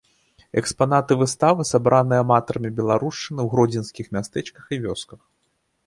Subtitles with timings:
[0.61, 5.19] Экспанаты выставы сабраныя аматарамі беларушчыны ў гродзенскіх мястэчках і вёсках.